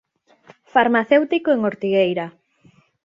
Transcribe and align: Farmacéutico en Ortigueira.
Farmacéutico 0.73 1.49
en 1.51 1.59
Ortigueira. 1.71 2.27